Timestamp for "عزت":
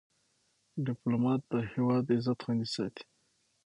2.15-2.39